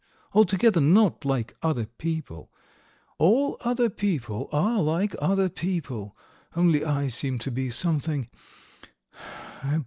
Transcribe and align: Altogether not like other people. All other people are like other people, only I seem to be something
Altogether 0.33 0.81
not 0.81 1.23
like 1.25 1.55
other 1.61 1.85
people. 1.85 2.49
All 3.19 3.57
other 3.59 3.87
people 3.87 4.49
are 4.51 4.81
like 4.81 5.15
other 5.19 5.47
people, 5.47 6.17
only 6.55 6.83
I 6.83 7.07
seem 7.07 7.37
to 7.37 7.51
be 7.51 7.69
something 7.69 8.27